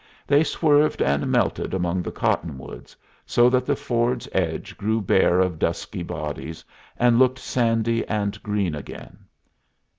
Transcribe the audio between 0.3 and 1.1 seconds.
swerved